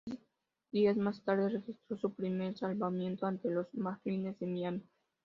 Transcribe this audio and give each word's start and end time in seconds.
Tres 0.03 0.19
días 0.71 0.97
más 0.97 1.21
tarde 1.23 1.47
registró 1.47 1.95
su 1.95 2.11
primer 2.15 2.57
salvamento, 2.57 3.27
ante 3.27 3.51
los 3.51 3.71
Marlins 3.75 4.39
de 4.39 4.47
Miami. 4.47 4.83